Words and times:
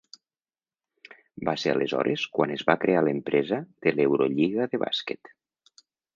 Va 1.49 1.53
ser 1.63 1.73
aleshores 1.73 2.23
quan 2.39 2.55
es 2.57 2.65
va 2.71 2.77
crear 2.87 3.05
l'empresa 3.09 3.61
de 3.87 3.95
l'Eurolliga 4.01 4.69
de 4.75 4.83
bàsquet. 4.87 5.33